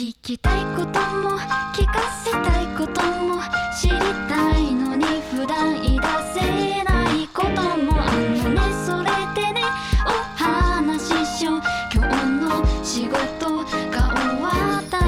[0.00, 1.36] 聞きたいことも
[1.74, 3.42] 聞かせたいことも
[3.78, 3.98] 知り
[4.30, 6.06] たいのに普段言い出
[6.40, 8.62] せないこともあのね。
[8.86, 9.60] それでね
[10.06, 10.08] お
[10.42, 11.60] 話ししよう。
[11.94, 13.18] 今日の仕事
[13.58, 15.04] が終わったら。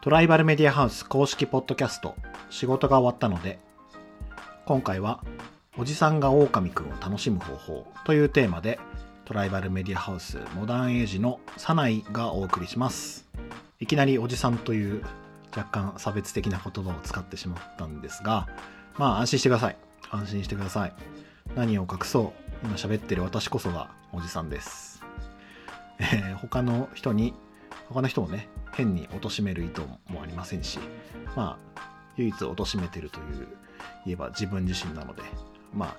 [0.00, 2.14] トライバルメディアハウス公式ポッドキャスト
[2.50, 3.58] 仕事が終わったので
[4.64, 5.24] 今回は
[5.76, 8.78] おじさんが狼くんを楽しむ方法というテーマで
[9.28, 13.28] トライバルメディアハウスモダンエイジのサナイがお送りします。
[13.78, 15.04] いきなりおじさんという
[15.54, 18.48] 若干差別的な言葉を使ってしまったんですが
[18.96, 19.76] まあ安心してください。
[20.10, 20.94] 安心してください。
[21.54, 22.32] 何を隠そ
[22.64, 22.66] う。
[22.66, 25.02] 今喋ってる私こそがおじさんです、
[25.98, 27.34] えー他の人に
[27.90, 30.78] 他の人をね変に貶める意図もありませんし
[31.36, 31.82] まあ
[32.16, 33.46] 唯一貶めてるという
[34.06, 35.22] 言えば自分自身なので
[35.74, 35.96] まあ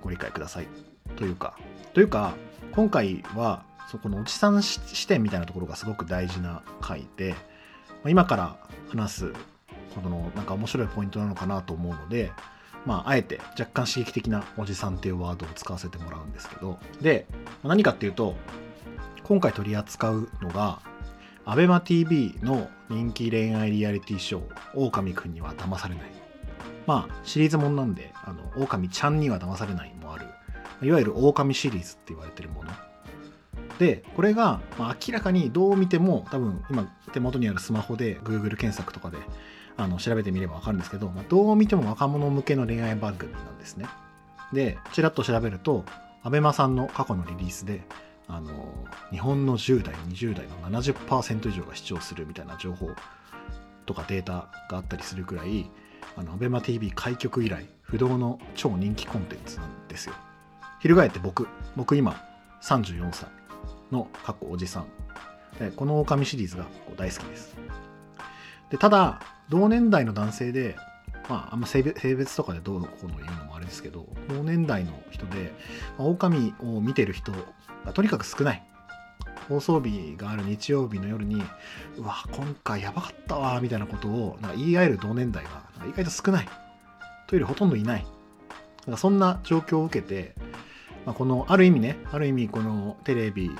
[0.00, 0.93] ご理解ください。
[1.16, 1.56] というか
[1.92, 2.34] というか
[2.72, 7.34] 今回はそこのおじさん視点みたいなところがすごく大事な回で
[8.06, 8.56] 今から
[8.88, 9.32] 話す
[9.94, 12.32] ほどのなんか面白いポイントなのかなと思うので
[12.84, 17.26] まああえて若干刺激的なおじさんっていうワードを使わせてもらうんですけどで
[17.62, 18.34] 何かっていうと
[19.22, 20.80] 今回取り扱うのが
[21.46, 24.44] ABEMATV の人気恋愛リアリティショー
[24.74, 26.10] 「狼くんには騙されない」
[26.86, 29.94] まあシリーズもんなんで「あの狼ちゃんには騙されない」
[30.84, 32.72] いわゆる狼シリーズって言われてるもの。
[33.78, 39.18] でこれが、まあ、明らかにどう見ても多分今手元にあるスマホで Google 検索とかで
[39.76, 43.86] あの調べてみれば分かるんですけど、まあ、どう見ても若者向けの恋愛番組なんですね。
[44.52, 45.84] でちらっと調べると
[46.22, 47.82] ABEMA さんの過去のリリースで
[48.28, 48.72] あの
[49.10, 52.90] 日本の10代20代の70%以上が視聴するみたいな情報
[53.86, 55.70] とかデータがあったりするくらい
[56.16, 60.14] あの ABEMATV 開局以来不動の超人気コンテンツなんですよ。
[60.88, 62.22] 翻って僕僕今
[62.62, 63.28] 34歳
[63.90, 64.86] の過去おじさん。
[65.76, 67.56] この狼シリーズが大好きです。
[68.70, 70.76] でただ同年代の男性で
[71.28, 75.52] まあ、あんま性別とかでどうのこうの言うのもあれですけど同年代の人で、
[75.96, 77.32] まあ、狼を見てる人
[77.86, 78.62] がとにかく少ない。
[79.48, 81.42] 放送日がある日曜日の夜に
[81.98, 85.50] うわ今回やばかったわみたいなことをなんか言い合える同年代が
[85.86, 86.48] 意外と少ない。
[87.26, 88.06] というよりほとんどいない。
[88.86, 90.34] なんかそんな状況を受けて、
[91.06, 93.50] まあ、このある意味ねある意味このテレビ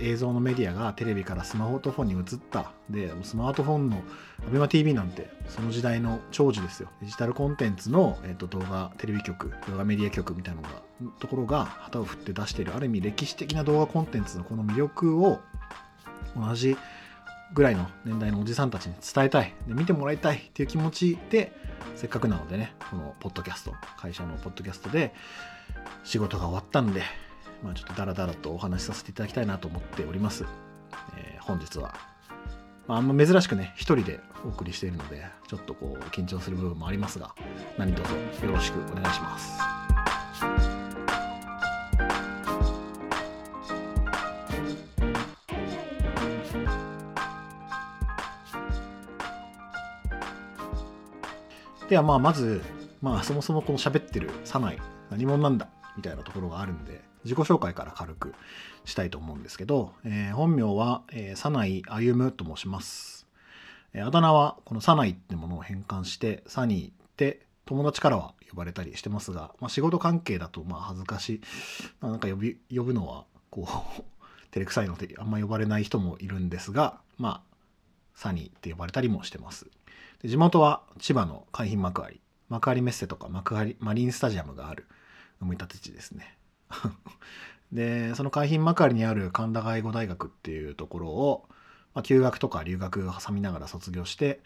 [0.00, 2.72] 映像のメディアがテレビからスマートフォンに移った。
[2.88, 4.02] でスマートフォンの
[4.50, 6.88] ABEMATV なんてその時代の長寿ですよ。
[7.02, 10.82] デジタルコンテンツの、えっと動画テレビ局動画メディア局みたいなのが
[11.18, 15.40] ところが旗を振って出しているある意味歴史的な動画コンテンツのこの魅力を
[16.36, 16.76] 同じ
[17.52, 19.54] ぐらいの年代のおじさんたちに伝えたい。
[19.68, 21.52] で見てもらいたいっていう気持ちで
[21.94, 25.14] せっかくなのでねこのポッドキャスト会社のポッドキャストで
[26.04, 27.02] 仕事が終わったんで
[27.62, 30.44] まあちょっとダラダラとお話しさせていただきたいなと思っております、
[31.16, 31.94] えー本日は、
[32.86, 37.34] まあ、あんま珍しくね一人でお送りしているのでちょっとこう緊張する部分もありますが
[37.76, 39.58] 何卒よろしくお願いします。
[51.88, 52.62] ではまあまず、
[53.02, 54.78] まあ、そもそもこの喋ってるサナイ
[55.14, 55.68] 何者なんだ？
[55.96, 58.34] みたいなところがあるんで自己紹介から軽く
[58.84, 63.28] したいと思うんですけど、えー本名は、えー、サナイ歩と申します、
[63.92, 71.40] えーあだ名はこのサナイってものを変換してサニーって友達からは呼ばれたりしてますが、まあ、仕事関係だとまあ恥ずかしい、
[72.00, 74.02] まあなんか呼び呼ぶのはこう
[74.50, 77.56] 照れくさいのであんま呼ばれない人もいるんですがまあ
[78.16, 79.70] サニーって呼ばれたりもしてます。
[80.22, 82.20] で地元は千葉の海浜幕張。
[82.50, 84.86] 幕張メッセとか幕張マリンスタジアムがある。
[85.44, 86.36] 埋め立て地ですね。
[87.72, 91.48] でその海浜幕張にある神田外語大学っていうところを、
[91.94, 94.40] まあ、休学とか留学を挟みながら卒業して、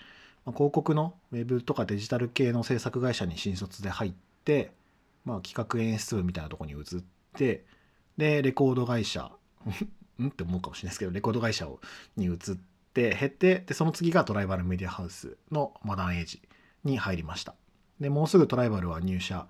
[0.44, 4.12] まあ、広告のウェブとかデジタル系の制作会社に新卒で入っ
[4.44, 4.72] て、
[5.25, 6.84] まあ、企画演出部みたいなとこに移っ
[7.34, 7.65] て
[8.16, 9.30] でレコード会社
[10.22, 10.28] ん？
[10.28, 11.68] って思うかもしれないですけどレコード会社
[12.16, 12.39] に移っ
[12.92, 16.42] て減ってでその次がトライバルメディアハウスのモダンエイジ
[16.84, 17.54] に入りました。
[18.00, 19.48] でもうすぐトライバルは入社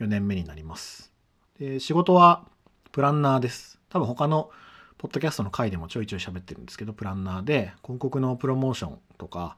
[0.00, 1.12] 4年目になります。
[1.58, 2.44] で仕事は
[2.92, 3.78] プランナーです。
[3.88, 4.50] 多分他の
[4.96, 9.56] ポッドキャストの回でもちょいちょい喋ってるんですけどプランナーで広告のプロモーションとか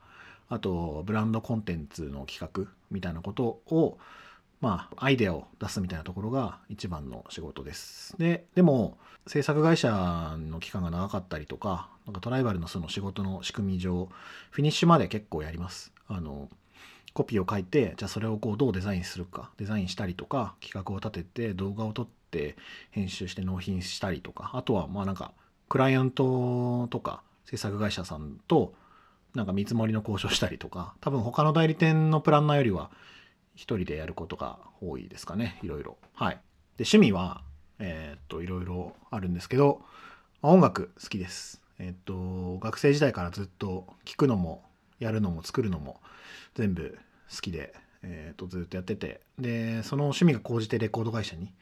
[0.49, 3.99] あとブランドコンテンツの企画みたいなことを
[4.61, 8.15] まあアイデアを出すみたいなところが一番の仕事です。
[8.19, 14.09] ででも制作会社の期間が長かったりとかなんかトライバルのその仕事の仕組み上
[14.51, 15.93] フィニッシュまで結構やります。
[16.09, 16.49] あの
[17.13, 22.57] コピーを書いてじゃあそれをこうどうデザインするかデザインしたりとか企画を立てて動画を撮って
[22.91, 25.33] 編集して納品したりとかあとはまあなんか
[25.69, 28.75] クライアントとか制作会社さんと
[29.35, 32.91] なんか見積もりの交渉したりとか多分他の代理店のプランナーよりは
[33.55, 35.97] 一人でやることが多いですかねいろいろ。
[36.15, 36.35] はい。
[36.77, 37.43] で趣味は
[37.79, 39.83] えーっといろいろあるんですけど
[40.43, 41.61] 音楽好きです。
[41.79, 44.65] えーっと学生時代からずっと聴くのも
[44.99, 46.01] やるのも作るのも
[46.55, 46.99] 全部
[47.35, 49.21] 好きで、えー、とずっとやってて。
[49.39, 51.53] でその趣味が高じてレコード会社に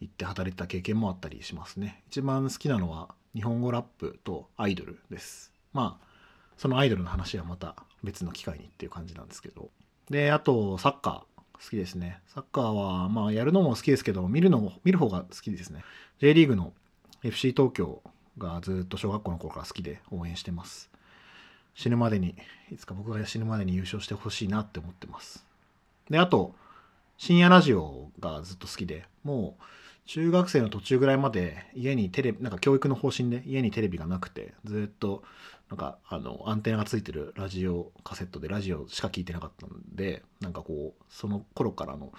[0.00, 2.02] 行って働いてた経験もあったりしますね。
[2.08, 5.52] 一番好きなのは日本語ラップとアイドルです。
[5.72, 6.06] まあ
[6.56, 9.70] そのアイドルの話はまた別の機会にっていう感じなんですけど。
[10.08, 12.20] であとサッカー好きですね。
[12.26, 15.84] サッカーはまあやるのも好きですけど見るのも見る方が好きですね。
[16.18, 16.72] J リーグの
[17.22, 18.02] FC 東京
[18.38, 20.89] がずっと小学校の頃から好きで応援してます。
[21.74, 22.36] 死ぬまでに
[22.70, 25.44] いつか僕が死ぬまでに優勝してほしいなって思ってます。
[26.08, 26.54] であと
[27.16, 29.62] 深夜ラジオがずっと好きでもう
[30.06, 35.22] 中学生の途中ぐらいまで家にテレビなんか教育の方針で家にテレビがなくてずっと
[35.68, 42.12] なんかあのアンテナがついてるラジオカセットでラジオしか聞いてなかったんでなんかこうその頃からの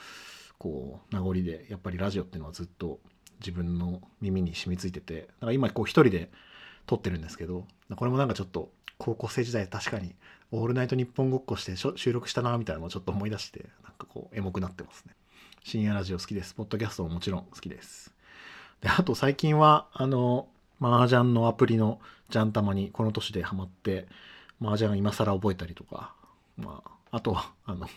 [0.57, 3.00] こう名残でやっぱりラジオっていうのはずっと
[3.39, 6.31] 自分の耳に染みついててだから今こう一人で
[6.86, 7.65] 撮ってるんですけど
[7.95, 8.71] これもなんかちょっと
[9.01, 10.13] 高校生時代確かに
[10.51, 15.15] 「オールナイトニッポンごっこ」してし収録したなみたいなのをちょっと思い出してなんかこうエモくなってますね。
[15.63, 16.53] 深夜ラジオ好きです。
[16.53, 18.13] ポッドキャストももちろん好きです。
[18.81, 20.48] であと最近はあの
[20.80, 22.00] 麻雀のアプリの
[22.30, 24.07] ジャン玉にこの年でハマって
[24.62, 26.13] 麻雀今更覚えたりとか
[26.57, 27.88] まああとはあの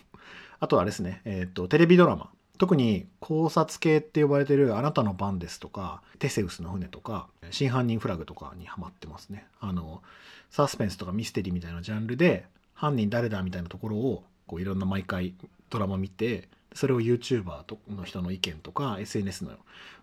[0.59, 1.21] あとはあれですね。
[1.25, 2.31] えっ、とテレビドラマ。
[2.57, 9.47] 特に考察系って呼ばれてる「あなたの番です」とか「テセウスの船」とか「真犯人フラグ」とかにハマってますね。
[9.59, 10.01] あの
[10.49, 15.33] サスペンスとかミステリーみたいなジャンルで犯人誰だみたいなところをこういろんな毎回
[15.69, 19.51] ドラマ見てそれを YouTuber の人の意見とか SNS の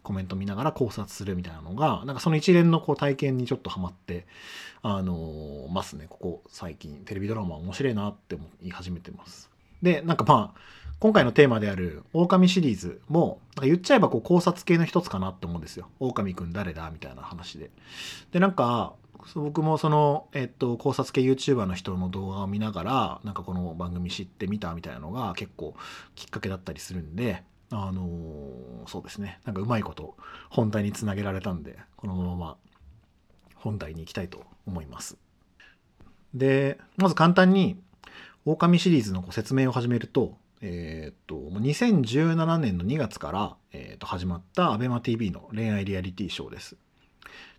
[0.03, 4.27] コメント見ながら考察するみたいなのがなんかその一連のこう体験にちょっとハマって
[4.83, 6.07] あのますね。
[6.09, 9.51] ここ最近テレビドラマ面白いなって思い始めてます。
[9.83, 10.61] でなんかまあ
[11.03, 15.89] 今回のテーマである狼シリーズもなんか言っちゃえばこう考察系の一つかなって思うんですよ。
[15.99, 17.73] 狼くん誰だみたいな話で。
[18.31, 18.95] でなんか
[19.35, 25.75] 僕もその、えっと、考察系 YouTuber の人の動画を見ながらなんかこの番組知ってみたみたいなのが結構
[26.15, 29.41] きっかけだったりするんであのーそうですね。
[29.45, 30.15] なんかうまいこと
[30.51, 32.57] 本題につなげられたんでこのまま
[33.57, 35.17] 本題に行きたいと思います。
[36.33, 37.77] でまず簡単に
[38.45, 46.77] 狼シリーズのご説明を始めるとえーっと2017年の2月から、えーっと始まった ABEMATV の恋愛リアリティショーです。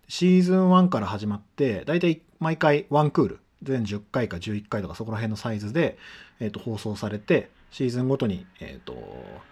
[0.08, 5.98] シーズン1から始まってだいたい毎回ワンクール全10回か11回とかそこら辺のサイズで、
[6.40, 8.96] えー、と放送されてシーズンごとに、えー、と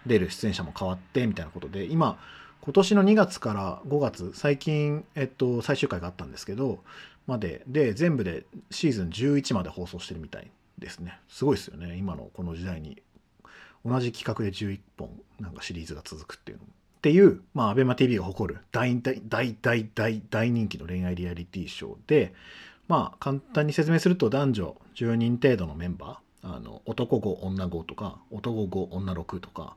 [0.05, 2.19] 出る出演者も変わってみたいなことで今
[2.61, 6.79] 今年の2月から5月最近、えっと、最終回があったんですけど
[7.27, 11.19] までで全部でシーズン11まで放送してるみたいですね。
[11.27, 13.01] すごいですよね今のこの時代に。
[13.85, 15.09] 同じ企画で11本
[15.39, 16.65] なんかシリーズが続くっていうの。
[16.65, 22.33] もっていう、まあ、ABEMATV が誇る大大大大大大人気の恋愛リアリティショーで、
[22.87, 29.75] まあ、簡単に説明すると男女10人程度のメンバーあの男5女5とか男5女6とか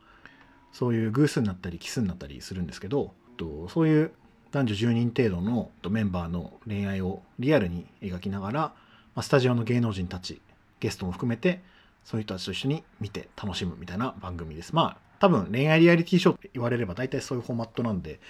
[0.72, 3.12] そういう偶数になったり奇数になったりするんですけど
[3.68, 4.12] そういう
[4.52, 8.74] 男女10人程度のメンバーの恋愛をリアルに描きながら、ま
[9.16, 10.40] あ、スタジオの芸能人たち
[10.78, 11.60] ゲストも含めて
[12.06, 14.74] そういう人たちと一緒に見て楽しむみたいな番組です。
[14.74, 18.20] まあ多分恋愛リアリティショーって言われれば大体そういうフォーマットなんで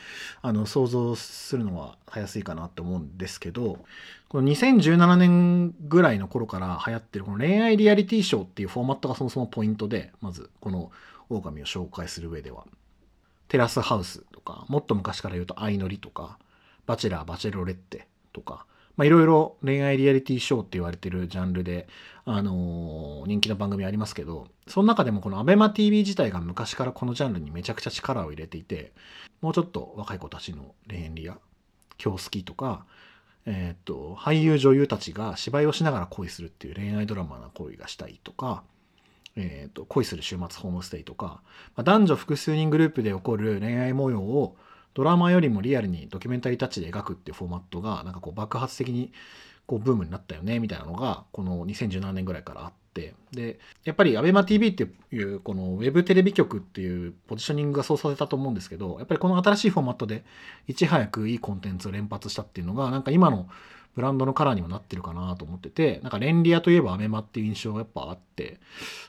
[0.40, 3.84] あの想像するのはたやすいかなって思うんですけど
[4.28, 10.92] この2017年ぐらいの頃から流行ってるこの恋愛リアリティショーっていうフォーマットがそもそもポイントでまずこの
[11.28, 12.64] 狼を紹介する上では
[13.48, 16.38] テラスハウスとかもっと昔から言うと相乗りとか
[16.86, 18.64] バチェラーバチェロレッテとか
[18.96, 21.88] まあいろいろ恋愛リアリティショーって言われてるジャンルで
[22.24, 28.92] あのー人気の番組ありますけどその中でもこの ABEMATV 自体が昔からこのジャンルにめちゃくちゃ力を入れていて
[29.40, 31.38] もうちょっと若い子たちの恋愛リア
[32.02, 32.86] 今日好きとか
[33.46, 38.62] えーっと俳優女優たちが芝居をしながら恋するっていう恋愛ドラマな恋がしたいとか
[39.36, 41.42] えー、と恋する週末ホームステイとか、
[41.76, 44.56] まあ、男女複数人グループで起こる恋愛模様を
[44.96, 49.12] ドラマよりもリアルにドキュメンタリータッチで描くっていうフォーマットがなんかこう爆発的に
[49.66, 60.24] こうブームになったよねみたいなのがこの2017年ぐらいからあってでやっぱり ABEMATV っていうこのウェブテレビ局っていうポジショニングがそうさせたと思うんですけどやっぱりこの新しいフォーマットで
[60.66, 63.50] いち早くいいコンテンツを連発したっていうのがなんか今の
[63.96, 68.60] ブランドのカラーにもなってるかなと思っててなんかレンリアといえばアメマっていう印象がやっぱあって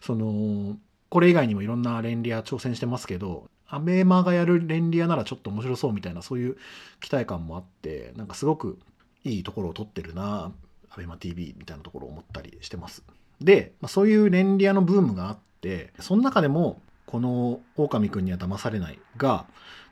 [0.02, 0.76] その
[1.10, 6.58] これ以外にもいろんなレンリア挑戦してますけどアメマがやるレンリアならちょっと面白そうみたいなそういう
[7.02, 8.80] 期待感もあってなんかすごく
[9.24, 10.52] いいところを取ってるな
[10.92, 13.04] ABEMATV みたいなところを思ったりしてます。
[13.42, 19.46] で、まあ、そういうレンリアのブームがあってその中でもこの「狼くんには騙されない」が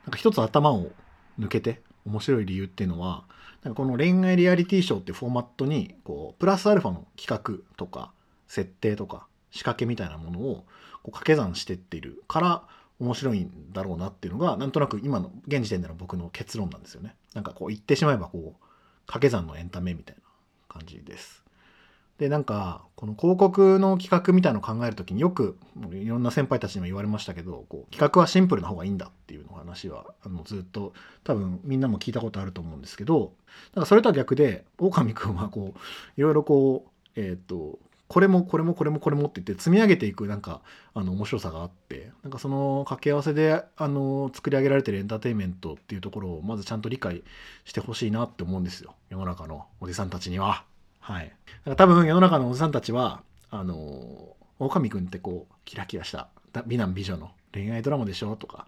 [0.04, 0.90] なんか一つ頭を
[1.38, 3.24] 抜けて面白い理由っていうのは
[3.62, 8.12] なんかこの恋愛リアリティショーってフォーマットにこうプラスアルファの企画とか
[8.48, 10.64] 設定とか仕掛けみたいなものを
[11.06, 12.62] こう掛け算してっているから
[12.98, 17.14] 面白いんだろうなっていうのがなんとなく今の現時点での僕の結論なんですよね。
[17.32, 18.66] なんかこう言ってしまえばこう
[19.06, 20.22] 掛け算のエンタメみたいな
[20.68, 21.44] 感じです。
[22.18, 25.58] でなんかこの広告の企画みたいのを考える時によく
[25.92, 30.94] いろんな先輩たちにも言われましたけどこう企画はシンプルな方がいいんだっていうの話はあのずっと
[31.24, 33.32] 多分みんなも聞いたことあると思うんですけど
[33.74, 35.78] なんかそれとは逆で狼くんはこう
[36.16, 40.60] いろいろこうえっ、ー、とこれもこれもこれもこれもって言って積み上げていくなんか
[40.94, 47.24] あの面白さがあってなんかその掛け合わせであの作り上げられてるエンターテインメントっていうところをまずちゃんと理解
[47.64, 50.64] してほしいなって思うんですよ世の中のおじさんたちには。
[51.00, 56.28] はい、だから多分世の中のおじさんたちはあの狼くんってこうキラキラした
[56.66, 58.66] 美男美女の恋愛ドラマでしょとか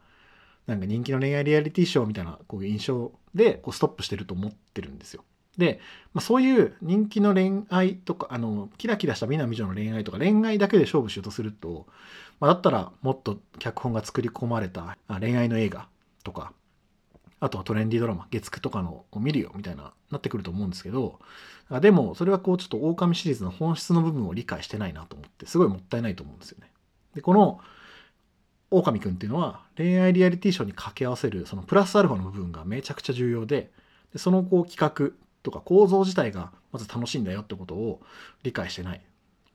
[0.67, 5.25] なんか人気の恋愛リアリティショーみたいなこういう印象でこうストップしてると思ってるんですよ。
[5.59, 5.81] で、
[6.15, 11.87] まあ、そういう人気の恋愛とかあのキラキラした美男美女の恋愛とか恋愛だけで勝負しようとすると、
[12.41, 15.89] まあ、だったらもっと脚本が作り込まれた恋愛の映画
[16.25, 16.53] とか
[17.41, 21.19] あとはトレンディドラマ月9とかのを見るよみたいななってくると思うんですけど
[21.81, 26.71] でもそれはこうちょっと狼シリーズの本質の部分を理解してないなと思ってすごいもったいないと思うんですよね。
[27.15, 27.61] でこの
[28.71, 33.71] 狼くんっていうのは恋愛リアリティショーに掛け合わせるそのプラスアルファの部分がめちゃくちゃ重要で
[34.13, 38.01] でそのこう企画とか構造自体がまず楽しいんだよってことを
[38.43, 39.01] 理解してない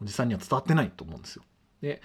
[0.01, 1.43] おじさんには伝わってないと思うんですよ。
[1.81, 2.01] で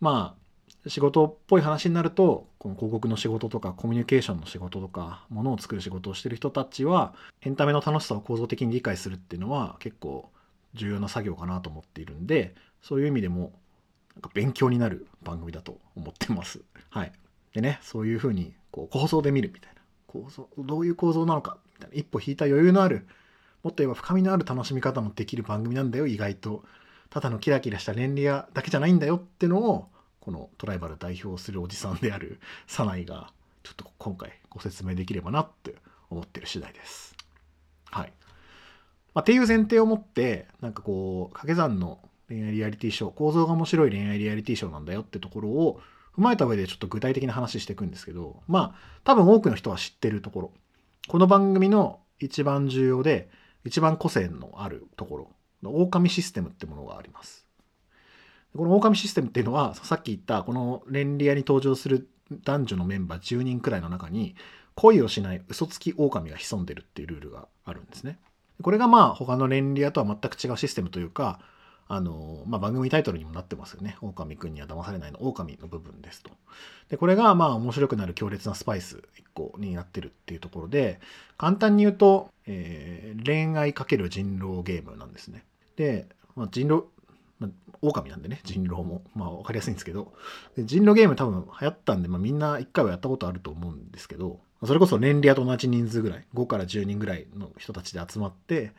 [0.00, 0.40] まあ
[0.88, 10.30] 仕事っぽい話になるとこの広告の仕事とかコミュニケーションの仕事とかものを作る仕事をしてる人たちはエンタメの楽しさを構造的に理解するっていうのは結構
[10.74, 13.52] 重要な作業かなと思っているんでそういう意味でも
[14.14, 16.60] なんか勉強になる番組だと思ってます。
[16.88, 17.12] はい、
[17.52, 23.06] でねそういうふうにこう構造で見るみたいな構造どういう構造なのかたいな一歩引いた余裕のある
[23.62, 26.64] もっと言えば深みのある楽しみ方もできる番組なんだよ意外と
[27.10, 29.88] ただのキラキラした連リアだけじゃないんだよってのを
[30.20, 33.32] このトライバル代表するおじさんであるサナイが
[33.62, 35.74] ちょっと今回ご説明できればなって
[36.08, 37.14] 思ってる次第です。
[37.90, 38.12] はい。
[39.14, 45.80] まあ、っていう前提を持ってなんかこう掛け算の恋愛リアリティショー構造が面白い恋愛リアリティショーなんだよってところを
[46.16, 50.52] 踏まえた上でちょっと具体的な話していくんですけどまあ多分多くの人は知ってるところ
[51.08, 53.30] この番組の一番重要で
[53.64, 55.30] 一番個性のあるところ
[55.62, 57.46] 狼システムってものがあります。
[58.56, 62.08] この狼システムっていうのはさっき言ったこのレンリアに登場する
[62.44, 64.34] 男女のメンバー10人くらいの中に
[64.74, 68.18] 恋をしない嘘つき狼が潜んでるっていうルールがあるんですね。
[68.62, 71.40] これがまあ他のレンリアとは全く違うシステムというか
[71.92, 73.96] あの、まあ、番組タイトルにもなってますよね。
[74.00, 76.30] 狼くんには騙されないの狼の部分ですと。
[76.88, 81.00] で、これがまあ面白くなる強烈なスパイス1個になってるっていうところで、
[81.36, 85.42] 簡単に言うと、えー、恋愛かける人狼ゲームなんですね。
[85.74, 86.06] で、
[86.36, 86.84] まあ、人狼、
[87.40, 87.50] まあ、
[87.82, 89.02] 狼なんでね、人狼も。
[89.16, 90.12] まあ、わかりやすいんですけど、
[90.58, 98.70] 人狼ゲーム多分流行ったんで、まあ、みんな1回はやったことあると思うんですけど、それこそレンリアと同じ人数ぐらい、5から10人ぐらいの人たちで集まって、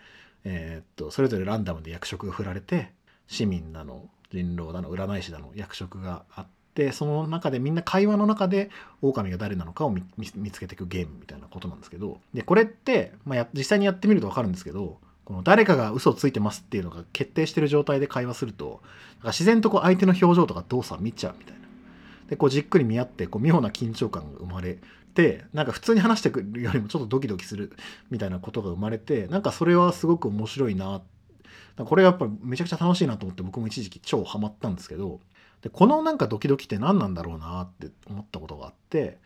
[0.43, 2.93] えー、っと、それぞれランダムで役職が振られて、
[3.31, 8.69] 市民だの人狼だの占い師だの役職があってその中でみんな会話の中で
[9.01, 10.03] 狼が誰なのかを見
[10.51, 18.81] つけていくゲームみたいなことなんですけどでこれって、まあ、実際にやってみると分かるんですけどこの誰かが嘘をついてますっていうのが決定してる状態で会話すると
[19.23, 21.61] 自然とこう相手の表情とか動作を見ちゃうみたいな。
[22.27, 24.79] でこうじっくり見合ってこう妙な緊張感が生まれ
[25.13, 27.71] てなんか普通に話してくるよりもちょっとドキドキする
[28.09, 31.20] みたいなことが生まれてなんかそれはすごく面白いなって
[31.77, 35.19] これやっぱめちゃくちゃ楽しいなと思って僕も一時期超ハマったんですけど
[35.61, 39.19] でこのなんかドキドキって何なんだろうなって思ったことがあって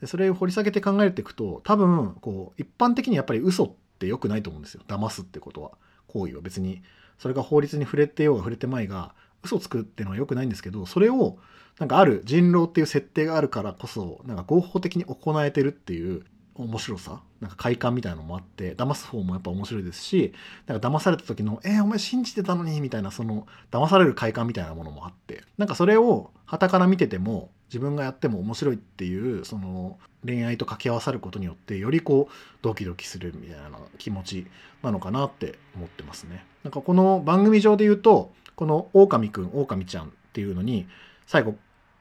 [0.00, 4.82] でそれを掘り下げて考えていくと多分こう一般的にやっぱり嘘って良くないと思うんですよ。
[4.88, 5.72] 騙すってことは。
[6.08, 6.40] 行為は。
[6.42, 6.82] 別に
[7.18, 11.38] それが法律に触れてようが触れてまいが嘘つくっていうのは良くないんですけどそれを
[11.78, 16.24] なんかある人狼っていう設定があるからこそなんか合法的に行えてるっていう
[16.56, 20.32] 面白さなんか快感みたいなのもあって騙す方もやっぱ面白いですし
[20.66, 32.32] なんか騙された時の「えー、お前信じてたのに」みたいなその騙される快感みたいなものもあってなんかそれを傍から見てても自分がやっても面白いっていうその恋愛と掛け合わさることによってよりこう
[32.62, 34.46] ドキドキするみたいな気持ち
[34.82, 36.46] なのかなって思ってますね。
[36.62, 40.86] なんかこの番組上で言うとこの狼くん狼ちゃんっていうのに
[41.26, 41.56] 最後、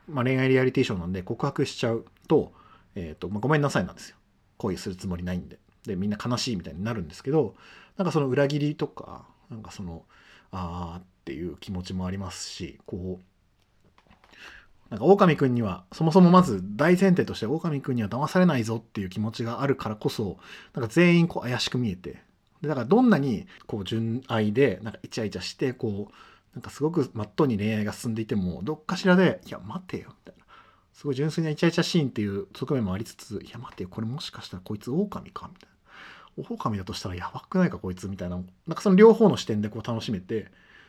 [0.08, 2.54] まあ、恋愛リアリティショーなんで告白しちゃうと,、
[2.96, 4.18] えーとまあ、ごめんなさいなんですよ。
[4.58, 5.60] 恋するつもりないんで。
[5.86, 7.56] でみんな悲しいみたいになるんですけど
[7.98, 10.04] なんかその裏切りとかなんかその
[10.52, 13.34] ああっていう気持ちもありますしこう
[14.90, 20.38] なんか狼くんにはそもそもまず大前提として狼くんには騙されないぞっていう気持ちがあるからこそ
[20.74, 22.22] なんか全員こう怪しく見えて
[22.62, 26.14] でだからどんなにこう純愛でなんかイチャイチャしてこう
[26.56, 30.43] なんかすごくまっとうに恋愛が進んでいてもどっかしらで「いや待てよ」みたいな
[30.94, 35.74] すごい純粋なイチャイチャシーンっていう側面もありつつ「いや待ってこれもしかしたらこいつ狼か」みたいな。
[36.36, 40.48] 狼だとしたらやばくないかこいつみたいななんかその両方の視点でこう楽しめて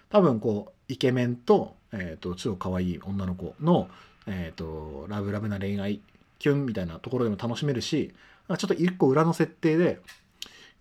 [0.08, 3.88] 多分こうイケメンと,、えー、と超可愛い女の子の、
[4.26, 6.00] えー、とラブラブな恋愛
[6.38, 8.14] キュンみたいなところでも楽しめるし
[8.48, 10.00] ちょっと一個裏の設定で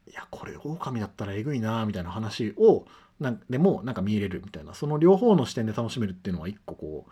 [0.10, 2.86] いやこれ狼だったらえぐいなみたいな話を
[3.20, 7.12] なんでもなんか見れるみたいなその両方の視点で楽しめるっていうのは一個こう、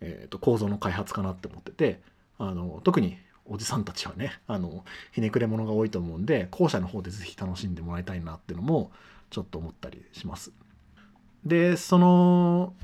[0.00, 2.00] えー、と構造の開発かなって思ってて
[2.38, 8.90] あの特におじさんたちはねあのひねくれ者が多いと思うんで後者の方で是非楽しんでもらいたいなっていうのも
[9.30, 10.52] ちょっと思ったりします。
[11.44, 12.74] でその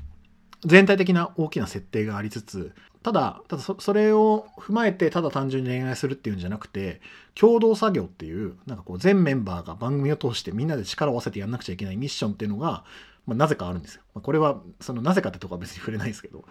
[0.65, 7.01] 全体的な大きな設定がありつつただただそれを踏まえてただ単純に恋愛するっていうんじゃなくて
[7.35, 12.83] 共同作業っていうなんかこう全メンバーが番組を通してみんなで力を合わせてやんなくちゃいけないミッションっていうのが、
[13.25, 14.01] まあ、なぜかあるんですよ。
[14.13, 16.45] まあ、これはそのなぜかってとこは別に触れないですけど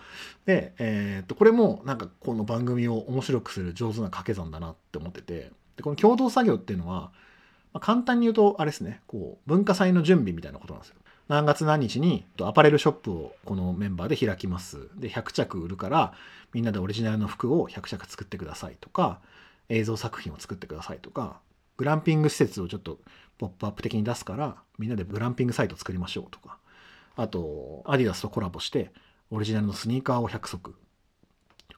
[0.47, 7.13] で、えー、っとこれもなんかこの番組を面白くする上手な掛け算だなって思っててでこの共同作業っていうのは、
[7.73, 10.97] まあ、簡単に言うとあれですねこう文化祭の準備みたいなことなんですよ。
[11.27, 14.89] 何月何日にアパレルショップをこのメンバーで開きます。
[14.97, 16.13] で、100着売るから
[16.53, 19.21] みんなでオリジナルの服を100着作ってくださいとか、
[19.71, 21.41] 映像作品を作ってくださいとか、
[21.79, 22.99] グランピング施設をちょっと
[23.39, 26.59] ポップアップ的に出すからみんなでグランピングサイト作りましょうとか、
[27.17, 28.93] あと、アディダスとコラボして
[29.31, 30.75] オリジナルのスニーカーを100足、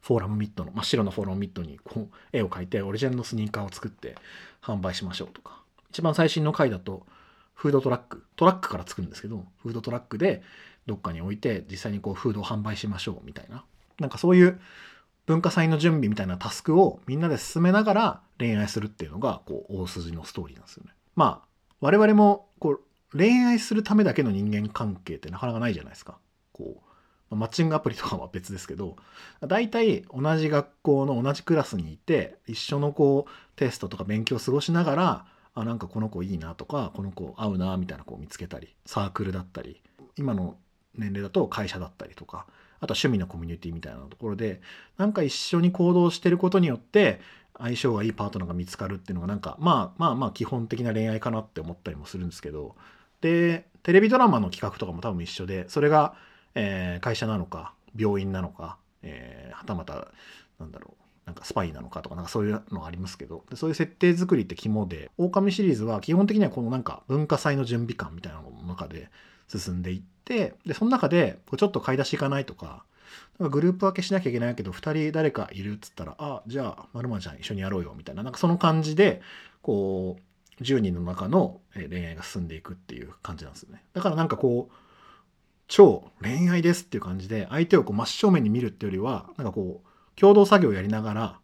[0.00, 4.14] フォーラムミットの、真っ白なフォーラムミットにこう絵を描いてオリジナルのスニーカーを作って
[4.62, 7.06] 販売しましょうとか、一番最新の回だと、
[7.56, 8.24] フードトラック。
[8.36, 10.42] トラックから作るんですけどフードトラックで
[10.84, 13.64] どっかに置いて実際にこうフードを販売しましょうみたいな。
[13.98, 14.60] なんかそういう
[15.24, 20.92] 文化祭の準備みたいなタスクをみんなで進めながら恋愛するっていうのがこう大筋のストーリーなんですよね。
[21.16, 21.48] まあ
[21.80, 22.80] 我々もこう
[23.16, 26.18] 恋愛するためだけの人間関係ってなかなかないじゃないですか。
[26.52, 26.82] こ
[27.30, 28.96] うマッチングアプリとかは別ですけど
[29.40, 39.82] 大体同じ学校の同じクラスにいて一緒のこうテストとか勉強を過ごしながらあなんかこの子いいなとかこの子合うなみたいな子を見つけたりサークルだったり
[40.16, 40.56] 今の
[40.94, 42.46] 年齢だと会社だったりとか
[42.78, 44.60] あとは趣味のコミュニティみたいなところで
[44.96, 47.20] なんか一緒に行動してることによって
[47.58, 52.76] 相性がいいパートナーが見つかるっていうのがなんかまあまあまあ基本的な恋愛かなって思ったりもするんですけど
[53.20, 56.14] でテレビドラマの企画とかも多分一緒でそれが、
[56.54, 60.08] えー、会社なのか病院なのか、えー、はたまた
[60.58, 69.10] なんだろうなんかスパイなのかとかなんかそういうのありますけどでそういう設定作りって肝で狼シリーズは基本的にはこのなんか文化祭の準備感みたいなのの中で
[69.48, 72.84] 進んでいってでその中でちょっと買い出し行かないとか
[73.38, 79.20] なんかグループ分けしなきゃいけないけど2人誰かいるっつったらあじゃあまるまちゃん一緒にやろうよみたいななんかその感じで
[79.62, 80.22] こう
[80.60, 84.74] 10人の中の恋愛が進んでいくっていう感じなんですよねだからなんかこう
[85.68, 91.38] 超恋愛ですっていう感じで相手をこう真正面に見るっていうよりはなんかこう共同作業をやりながら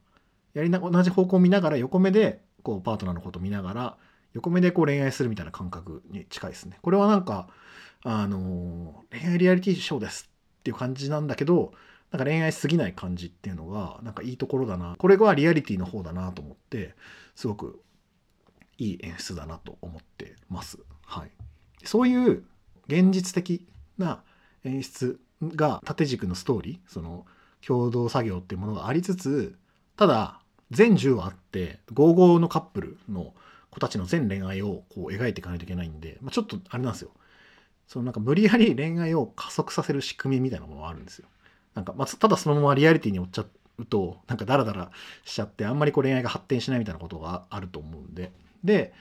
[0.55, 3.97] やりな同じ方向を見ながら横目でこうパートナーのことを見ながら
[4.35, 6.79] 横目でこう恋愛するみたいな感覚に近いですね。
[6.81, 7.49] これはなんか
[8.05, 11.73] あの恋愛リアリティショーですっていう感じなんだけど
[12.11, 16.95] なんか恋愛すぎない感じっていうのがなんかいいところだなこれがリアリティの方だなと思って
[17.35, 17.83] すごく
[18.83, 20.79] いい演出だなと思ってます。
[21.07, 21.31] はい、
[21.85, 22.45] そういう
[22.89, 23.67] 現実的
[23.99, 24.23] な
[24.65, 27.27] 演出が縦軸のストーリーその
[27.65, 29.57] 共同作業っていうものがありつつ
[29.97, 30.41] ただ
[30.71, 33.35] 全10話あって55のカップルの
[33.71, 37.11] 子たちの全恋愛をこう描いていかないといけないんで、まあ、ちょっとあれなんですよ。
[37.87, 41.29] そのなんか無理やり恋愛を加速させる仕組みみたいなものがあるんですよ。
[41.75, 43.45] なんか、ま、ただそのままリアリティに追っちゃ
[43.79, 44.91] うとなんかダラダラ
[45.25, 48.33] しちゃってあんまりこう恋愛が発展しないみたいなことがあると思うんで。
[48.65, 48.93] で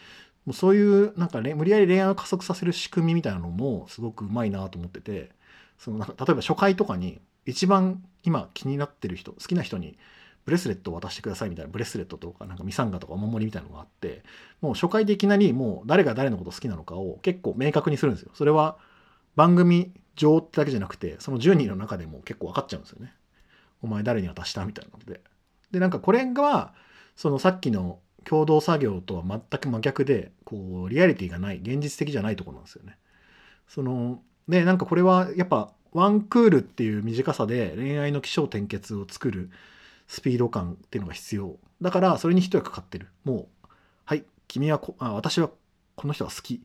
[0.46, 5.30] もうそういうなんか、ね、無理やり恋愛を加速させる仕組みみたいなのもすごくうまいなと思ってて
[5.78, 9.98] そのなんか例えば初回とかに一番今気になってる人好きな人に
[10.46, 14.24] ブレスレットを渡してくださいみたいなブレスレットとかなんかミサンガとかお守りみたいなのがあって
[14.62, 18.32] もう初回でいきなりもう誰が誰のこと好きなのかを結構明確にするんですよ。
[18.34, 18.78] それは
[19.36, 23.14] 番組上ってだけじゃなくてその10人の中でも結構分かっちゃうんですよね。
[23.84, 25.22] お前誰に渡したみたいなので。
[25.72, 26.74] でなんかこれが
[27.16, 32.98] そのさっきの共同作業とは全く真逆でこうリアリティがない現実的じゃないとこなんですよね。
[33.68, 39.50] そのでなんかこれはやっぱワンクールっていう短さで恋愛の起承転結を作る
[40.08, 41.58] スピード感っていうのが必要。
[41.82, 43.08] だからそれに一役買ってる。
[43.24, 43.68] もう
[44.06, 45.50] はい君はこあ私は
[45.96, 46.62] この人が好き。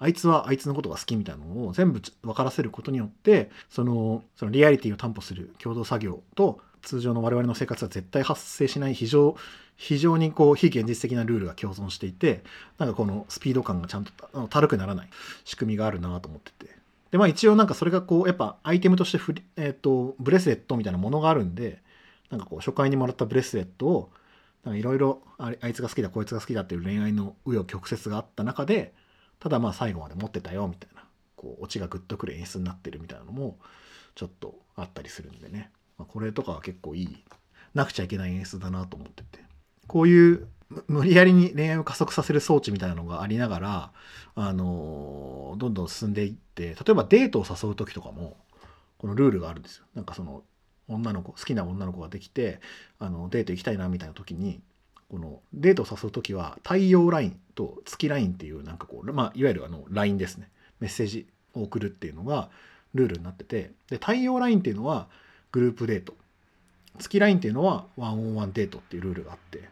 [0.00, 9.36] あいつはあいつのことが好きみたいなのを全部分からせることによってそのそのリアリティを担保する共同作業と通常の我々の生活は絶対発生しない非常
[9.76, 12.42] 非常にこう非現実的なルールが共存していて
[12.78, 15.08] なんかこのスピード感がちゃんとたるくならない
[15.44, 16.76] 仕組みがあるなと思ってて。
[17.10, 21.82] でまあ一応なんかそれがこうやっぱアイテムとしてフリ、えー、とブレスレットみたいなものがあるんで
[22.28, 24.10] なんかこう初回にもらったブレスレットを
[24.66, 28.92] いろいろあいつが好きだこいつが好きだっていう恋愛の紆余曲折があった中で
[29.40, 31.04] ただまあ最後まで持ってたよみたいな
[31.36, 33.56] こうオチがグッとくる演出になってるみたいなのも
[34.14, 37.24] ちょっとあったりするんでね、まあ、これとかは結構いい
[37.74, 39.48] なくちゃいけない演出だなと思ってて。
[39.86, 40.46] こういう
[40.86, 43.92] 無理やりに恋愛を加速させる装置みたいなのがありながら、
[44.34, 48.36] あのどんどん進んでいって例えばデートを誘う時とかも
[48.98, 49.84] このルールがあるんですよ。
[49.94, 50.44] なんかその
[50.86, 52.60] 女の子好きな女の子ができて
[52.98, 54.60] あのデート行きたいなみたいな時に
[55.10, 60.50] このデートを誘う時は太陽ラインと月ラインっていうなんかこう、まあ、いわゆるあの LINE ですね。
[60.80, 62.50] メッセージを送るっていうのが
[62.94, 63.72] ルールになってて。
[63.88, 65.08] で太陽ラインっていうのは
[65.52, 66.14] グループデート
[66.98, 69.68] 月ラインっていうのはワンオンワンデートっていうルールがあって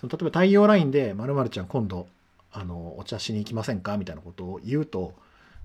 [0.00, 2.08] その例えば太陽ラインで「まるちゃん今度
[2.52, 5.14] あのお茶しに行きませんか?」みたいなことを言うと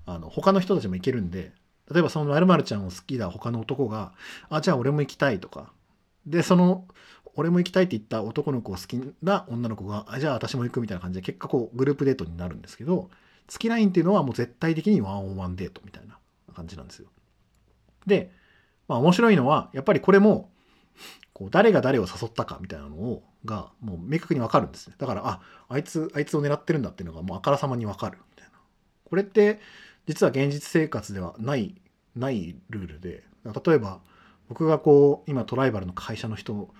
[0.06, 1.52] あの他の人たちも行けるんで
[1.90, 4.12] 例えばそのまるちゃんを好きだ他の男が
[4.48, 5.72] 「あじゃあ俺も行きたい」とか
[6.26, 6.86] でその
[7.34, 13.10] 俺も行きたいって言った男の子を好きな女の子があじゃあ私も行くみたいな感じで結果こうグループデートになるんですけど
[13.48, 16.18] 月ラインっていうのはもう絶対的にワンオンワンデートみたいな
[16.54, 17.08] 感じなんですよ。
[18.06, 18.30] で、
[18.88, 20.50] まあ面白いのはやっぱりこれも
[21.32, 24.94] こう誰が誰を誘ったかみたいなのをがもう明確にわかるんですね。
[24.98, 28.58] だからああいつあいつを狙ってるんだっていうのがもうあからさまにわかるみたいな。
[29.04, 29.60] これって
[30.06, 31.80] 実は現実生活ではない
[32.14, 34.00] ないルールで例えば
[34.48, 36.72] 僕がこう今トライバルの会社の人を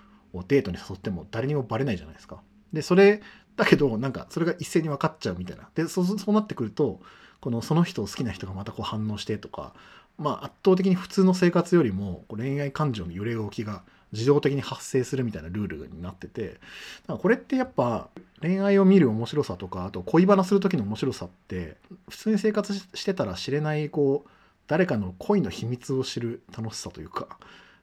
[0.47, 2.41] デートに誘っても誰にもバレないじゃないですか。
[2.71, 3.21] でそれ
[3.55, 5.69] だけどなんかそれが一斉に分かっちゃうみたいな。
[5.75, 7.01] でそそうなってくると
[7.39, 9.73] このその人を好きな人がまたこう反応してとか、
[10.17, 16.59] まあ、圧倒的に普通の生活よりも恋愛感情の揺れ動きが自動的に発生するみたいなルールになってて
[17.07, 18.09] これってやっぱ
[18.41, 21.77] 恋愛を見る面白さとかあと恋バナする時の面白さって
[22.09, 24.29] 普通に生活してたら知れないこう
[24.67, 27.27] 誰かの恋の秘密を知る楽しさというか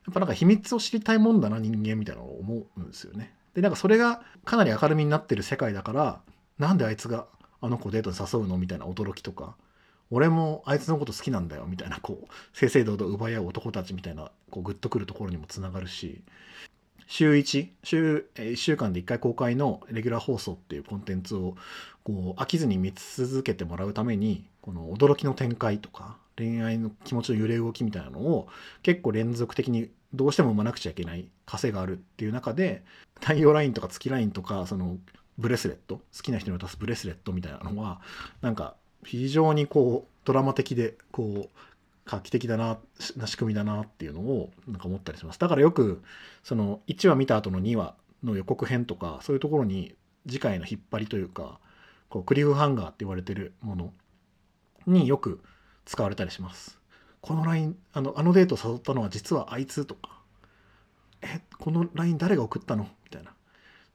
[0.07, 3.35] やっぱなんか秘密を知りたいもんだな人間みたいなのを思うんですよね。
[3.55, 6.21] でなんかそれがかなり明るみになってる世界だから
[6.59, 7.27] なんであいつが
[7.61, 9.57] あの子デートに誘うのみたいな驚きとか
[10.11, 16.23] 俺もあいつのこと好きなんだよみたいなこう正々堂々奪い合う男たちみたいなこうグッとくるところにもつながるし
[17.07, 21.57] 週1週1週間で1回公開のレギュラー放送っていうコンテンツを
[22.05, 28.49] こう飽きずに見続けてもらうためにこの驚きの展開とか恋愛の気持ちの揺れ動きみたいなのを
[28.83, 32.83] 結構連続的にどうしても生まなくちゃいけない枷があるっていう中で
[33.21, 34.97] 太陽ラインとか月ラインとかその
[35.39, 38.01] ブレスレット好きな人に渡すブレスレットみたいなのは
[38.41, 41.61] なんか非常にこうドラマ的でこう
[42.07, 42.79] 画期的だな
[43.17, 45.39] な仕組みだなっていうのをなんか思ったりします。
[45.39, 46.03] だからよく
[46.43, 49.95] その1話見た後の2話の予告編とかそういうところに
[50.27, 51.61] 次回の引っ張りというか
[52.09, 53.93] こうクリフハンガーって言われてるもの
[54.87, 55.41] によく
[55.85, 56.79] 使われたりします。
[57.21, 60.21] この LINE あのあのデート誘ったのは実はあいつとか。
[61.23, 62.85] えこの LINE 誰が送ったの？
[63.05, 63.33] みたいな。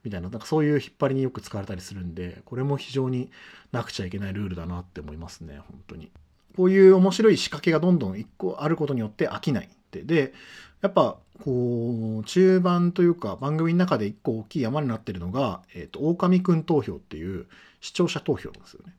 [0.06, 3.30] みたいななんかそういう引っ張りによく使われたりするんでこれも非常に
[3.72, 6.12] なくちゃいけないルールだなって思いますね本当に
[6.56, 10.34] こういう面白い仕掛けがどんどん一個あることによって飽きないってで
[10.82, 17.48] やっぱこう中盤というか番組の中で一個大きい山になってるのが「えーと、狼くん投票」っていう
[17.82, 18.96] 視聴者投票なんですよね。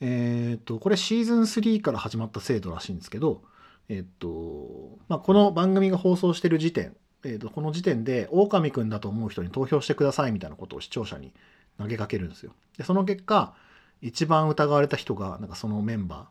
[0.00, 3.42] えっ、ー、とこれシーズン3から始まった制度らしいんですけど
[3.88, 11.32] えっと、まあ、この番組が放送してる時点、えっと、この時点で、狼くんだと思う人に投票してくださいみたいなことを視聴者に
[11.78, 12.52] 投げかけるんですよ。
[12.76, 13.54] で、その結果、
[14.02, 16.28] 一番疑われた人が、なんかそのメンバ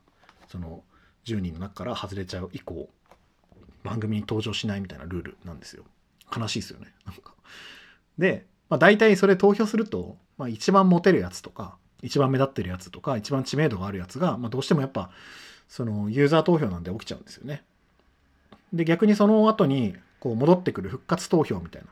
[0.47, 0.84] ー、その
[1.25, 2.89] 10人の中から外れちゃう以降、
[3.84, 5.84] 番組に登場しないみたいなルールなんですよ。
[6.36, 6.93] 悲しいですよね。
[7.06, 7.34] なんか。
[8.17, 15.10] で、まあ、大体それ投票すると、まあ、一番モテるやつとか、一番目立ってるやつとか、一番知名度があるやつが、まあ、どうしてもやっぱ
[15.67, 17.63] そのユーザー投票なんで起きちゃうんですよね。
[18.73, 21.89] で逆にその後にこう戻ってくる復活投票みたいな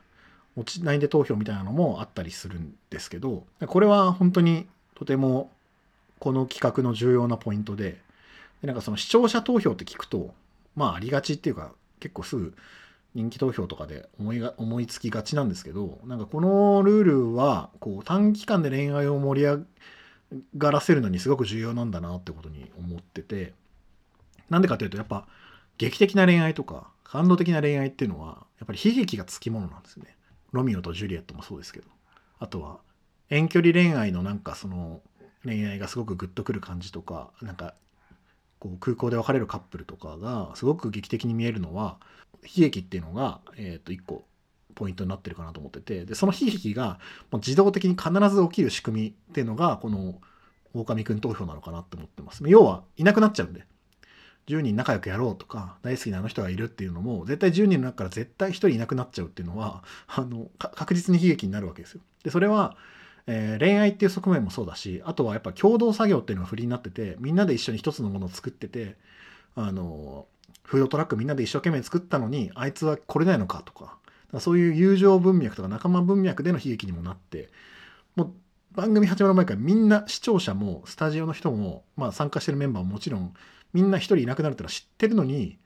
[0.56, 5.50] 落ちないで投票みたいなのもあったりするんですけどこれは本当にとても
[6.18, 8.00] この企画の重要なポイントで
[8.62, 10.32] でなんかその視聴者投票って聞くと
[10.76, 12.54] まあありがちっていうか結構すぐ
[13.14, 19.58] 人気投票とかで思いが思いつきがちなんですけどなんかこのルールはこう短期間で恋愛を盛り上
[20.56, 23.52] がらせるのにすごく重要なんだなってことに思ってて
[24.48, 25.26] なんでかというとやっぱ
[25.76, 30.16] 劇的な恋愛とか感動的な恋愛っていうのはやっぱり悲劇がつきものなんですね。
[30.50, 31.86] ロミオとジュリエットもそうですけど。
[32.38, 32.78] あとは
[33.28, 35.02] 遠距離恋愛のなんかその
[35.44, 37.74] 恋愛がすごくグッとくる感じとかなんか
[38.58, 41.98] こう空港で別れるカップルとかがすごく劇的に見えるのは
[42.44, 44.24] 悲劇っていうのが、えー、と一個
[44.74, 46.06] ポイントになってるかなと思ってて。
[46.06, 46.98] でその悲劇が
[47.30, 50.18] もう自動的に必ず起きる仕組みっていうのがこの
[50.72, 52.42] 狼くん投票なのかなって思ってます。
[52.46, 53.66] 要はいなくなっちゃうんで。
[54.48, 62.00] 10人仲良くやろうとか大好きなあの人がいるっていうのも絶対10人の中から絶対1人いなくなっちゃうっていうのはあの確実に悲劇になるわけですよ。
[62.24, 62.76] でそれは、
[63.26, 68.96] えー、恋愛っていう側面もそうだしあとはやっぱ共同作業っていうのが不利になっててみんなで一緒に一つのものを作ってて
[69.54, 70.26] あの
[70.64, 73.96] フードトラックみんなで一生懸命作ったのにあいつは来れないのかとか
[74.40, 77.50] そういう友情文脈とか仲間文脈での悲劇にもなって
[78.16, 78.32] もう
[78.74, 83.34] 番組始まる前からみんな視聴者もスタジオの人も、まあ、参加してるメンバーももちろん
[83.72, 85.58] みんな一人いなくなるってのは知ってるのに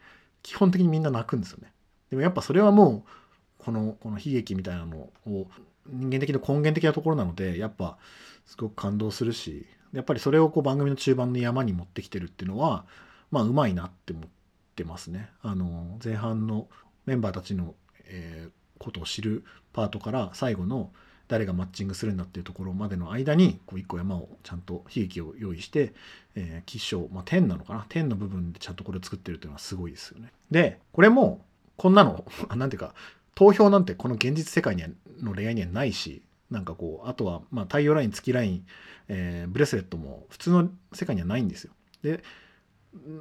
[0.43, 1.73] 基本的にみんな泣くんですよね。
[2.11, 5.49] でもやっぱそれはもうこのこの悲劇みたいなのを
[5.89, 7.99] 人間的な根源的なところなのでやっぱ
[8.45, 12.85] すごく感動するしやっぱりそれをこう番組の中盤の山に持ってきてるっていうのは
[13.31, 14.29] まあうまいなって思っ
[14.75, 15.31] てますね。
[15.43, 16.69] あの前半の
[17.07, 20.93] メンバーたちの、えー、ことを知るパートから最後の
[21.29, 25.93] 誰がマッチングするんだっていうところまでの間にこう一個山をちゃんと悲劇を用意して、
[26.35, 27.87] えー、吉祥、まあ、天なのかな？
[27.89, 30.33] 天の部分でちゃんとこれを作ってるっていうのはすごいですよね。
[30.51, 31.45] でこれも
[31.77, 32.25] こんなの
[32.57, 32.95] なんていうか
[33.35, 34.89] 投票なんてこの現実世界には
[35.21, 38.67] の恋愛にはないしなんかこうあとはまあ太陽ライン月ライン、
[39.09, 41.73] えー、ブレスレットも普通の世界にはないんですよ。
[42.03, 42.23] で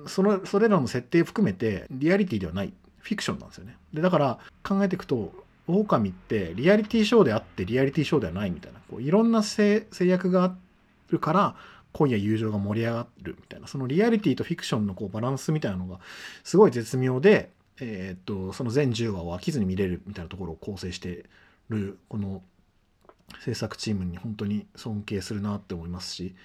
[0.08, 3.78] そのそれらの設定含めてリアリティではないフィクションなんですよね。
[3.94, 5.34] でだから考えていくと
[5.67, 8.80] 狼ってリアリティショーであってリアリティショーではないみたいな。
[8.89, 10.56] こういろんな制約があ
[11.10, 11.56] るから
[11.93, 13.67] 恋や友情が盛り上がるみたいな。
[13.67, 15.99] そのリアリティとフィクションのこうバランスみたいなのが
[16.43, 21.25] すごい絶妙で、えー、っとその全10話を飽きずに見れるみたいなところを構成して
[21.69, 22.41] るこの
[23.39, 26.36] 制作チームに本当に尊敬するなって思いますし。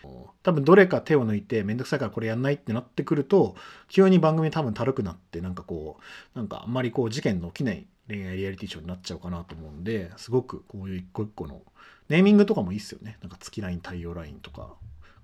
[0.42, 3.54] 多分どれか手を抜いて面倒くさいからこれやんないってなってくると
[3.88, 5.98] 急に番組多分たるくなってなんかこ
[6.35, 11.62] うなんかあんまりこう事件の起きない恋愛リアリティショーになっちゃうかなと思うんですごくこういう一個一個の
[12.09, 13.16] ネーミングとかもいいっすよね。
[13.23, 14.75] なんか月ライン太陽ラインとか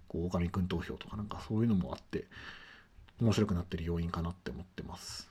[0.07, 2.27] こう狼くん投票とかなんかそういうのもあって
[3.21, 5.29] 面白くなってる要因かなって思ってます。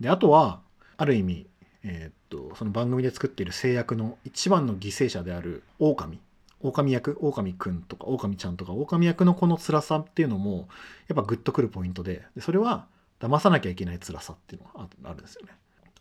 [0.00, 0.60] であとは
[0.96, 1.46] ある意味
[1.84, 6.20] えー、っとその番組で作っている制約の一番の犠牲者である狼。
[6.62, 10.68] 狼役狼くんとか狼ちゃんとか狼役のこの辛さっていうのも
[11.08, 12.86] やっぱグッとくるポイントででそれは
[13.18, 15.52] 騙さなきゃいけない辛さっていうのがあるんですよね。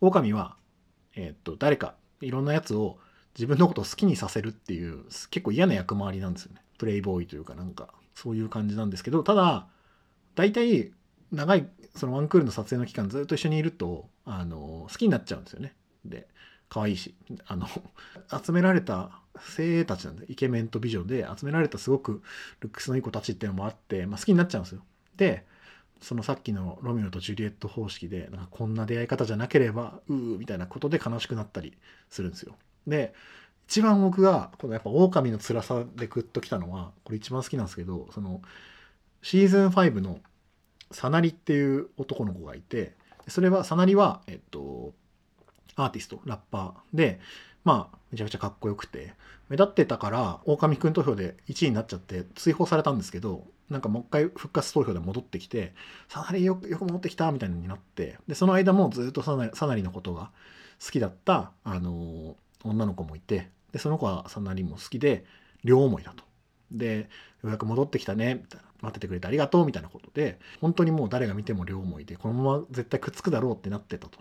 [0.01, 0.55] 狼は、
[1.15, 2.97] えー、っと、誰か、いろんなやつを
[3.35, 6.61] 自分のことを好きにさせるっていう、結構嫌な役回りなんですよね。
[6.77, 9.67] プレイボーイというかなんか、そういう感じなんですけど、ただ、
[10.35, 10.91] 大体、
[11.31, 15.75] 長い、そのワンクールの撮影の期間ずっと一緒にいると、あの、好きになっちゃうんですよね。
[16.05, 16.27] で、
[16.69, 17.67] 可愛いし、あの、
[18.43, 22.21] 集められた精鋭たちなんで、イケメンと美女で集められたすごく
[22.61, 24.83] ルックスのいい子たちっていうのもあって、まあ、好きになっちゃうんですよ。
[25.17, 25.45] で、
[26.01, 31.77] そのさっきのロミオとジュリエット方式でなんかこんな出会い方じゃなければうーみたいなことで悲しくなったり
[32.09, 32.55] するんですよ。
[32.87, 33.13] で
[33.67, 38.41] 一番僕がこのやっぱ狼の辛さでグッときたのはこれ一番好きなんですけどその
[39.21, 40.19] シーズン5の
[40.91, 42.95] サナリっていう男の子がいて
[43.27, 44.93] それはサナリはえっと
[45.75, 47.19] アーティストラッパーで
[47.63, 49.13] まあめちゃくちゃかっこよくて
[49.49, 55.73] 目立ってたから狼くん投票で1位になっちゃって追放されたんですけどなんかもう一回復活投票で戻ってきて、
[56.07, 60.31] サナリよくよく戻ってきたみたいになって、で、その間もずっとサナサナリのことが
[60.83, 65.23] 好きだった、あの女の子もいて、で、その子はサナリも好きで、
[65.63, 66.23] 両思いだと。
[66.71, 67.09] で、
[67.43, 68.65] ようやく戻ってきたね、みたいな。
[68.81, 74.19] 待っててくれてありがとう、みたいなことで、本当にもう誰が見ても両思いで、このまま絶対くっつくだろうってなってたと。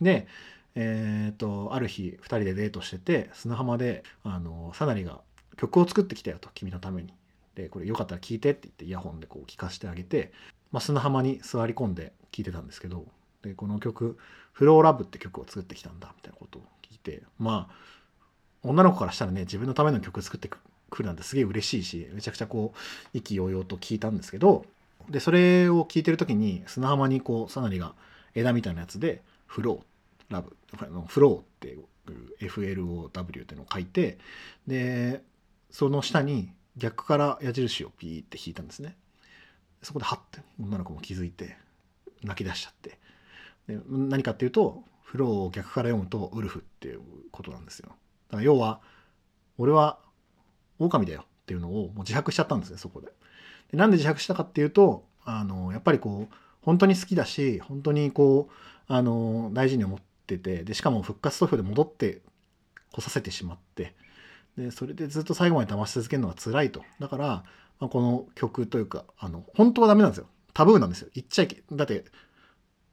[0.00, 0.26] で、
[0.74, 5.20] え、ー、と、ある日、2人でデートしてて、砂浜で、あの、サナリが
[5.56, 7.14] 曲を作ってきたよと、君のために。
[7.54, 10.32] でこれよかったら聞いてって言ってイヤホンでこう聞かせてあげて、
[10.72, 13.06] まあ、砂浜に座り込んで聞いてたんですけど
[13.42, 14.18] でこの曲
[14.52, 17.74] 「フローラブって曲を作ってきたんだみたいなことを聞いてまあ
[18.62, 20.58] 女の子からしたらね自分のための曲作ってく
[21.02, 22.78] るなんてすげえ嬉しいしめちゃくちゃこう
[23.16, 24.64] 意気揚々と聞いたんですけど
[25.08, 27.94] でそれを聞いてる時に砂浜にこうサナリが
[28.34, 29.93] 枝みたいなやつで「フロー
[30.28, 30.56] ラブ」
[31.06, 31.84] フローっていう
[32.40, 34.18] FLOW っていうのを書いて
[34.66, 35.22] で
[35.70, 38.96] その下に逆から矢印をピーって引いたんですね。
[39.82, 41.56] そこでハッて女の子も気づいて
[42.22, 42.98] 泣き出しちゃって。
[43.66, 47.88] で何かっていうとフローを逆から読むとウルフっていうことなんですよ。
[48.28, 48.80] だから要は
[49.58, 49.98] 俺は
[50.78, 53.08] 狼だよっていうのをもう自白しちゃったんですねそこで。
[53.70, 58.52] でなんで自白したかっていうとあのやっぱりこう本当に好きだし本当にこう
[58.86, 62.20] あの大事に思ってててでしかも復活投票で戻って
[62.92, 63.94] こさせてしまって
[64.56, 66.82] でそれでずっと最後まで騙し続けるのが辛いと。
[67.00, 67.26] だから、
[67.80, 70.26] まあ、この曲というかあの本当はダメなんですよ。
[70.52, 71.08] タブーなんですよ。
[71.14, 72.04] 言っちゃいけだって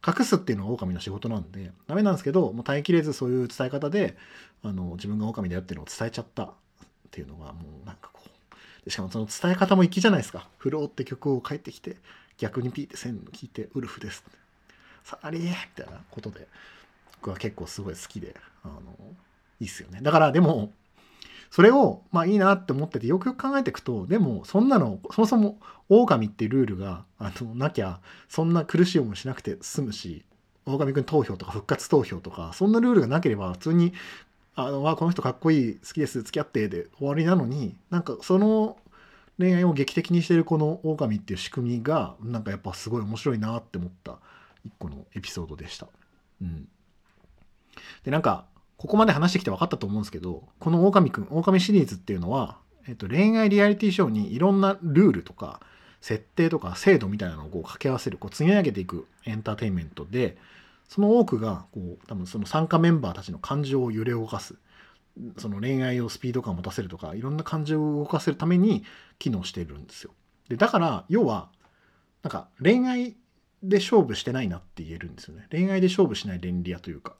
[0.05, 4.17] 隠すっていうのが狼の仕事なんでダメなんですけどもう耐えきれずそういう伝え方で
[4.63, 6.53] あの自分が狼だよっていうのを伝えちゃった。
[7.11, 11.97] っていうのがもうなんかこうでしかもその伝え方も粋じゃないですか「フロー」って曲を帰ってきて
[12.37, 14.37] 逆にピーって線を聞いて「ウルフです」って
[15.03, 16.47] 「サリー」みたいなことで。
[17.21, 18.81] 僕は結構すごい好きであの
[19.59, 20.71] いいっすよねだからでも
[21.51, 30.25] それをまあいいなって思っててよくよく考えていくとでもそんなのそもそも狼っていうルールがあのなきゃそんな苦しい思いしなくて済むし
[30.65, 33.93] 狼くん投票とか復活投票とかそんなルールがなければ普通に
[34.55, 38.77] 「あのわこの人かっこいい好きです付き合って」で終わりなのになんかその
[39.37, 44.17] 恋愛を劇的にしてるこの狼っていう仕組みがなんかやっぱすごい面白いなって思った
[44.65, 45.87] 一個のエピソードでした。
[46.41, 46.67] うん、
[48.03, 48.45] でなんか
[48.77, 55.59] ここまで話してきて分かったと思うんですけどこの狼くん狼シリーズっていうのは、えっと、恋愛リアリティショーにいろんなルールとか
[56.01, 60.37] 設定とか制度みたいなのをこう掛け合わせるこう積み上げていくエンターテインメントで
[60.89, 64.55] その多くがこう多分その参加メンバーたちの感情を揺れ動かす
[65.37, 68.83] その恋愛をスピード感を持たせるとかいろんな感情を動かせるために
[69.19, 70.11] 機能しているんですよ。
[70.49, 71.49] でだから要は
[72.23, 73.15] なんか恋愛
[73.63, 75.47] で勝負してないなって言えるんですよね。
[75.51, 77.15] 恋愛で勝負しない恋リアというか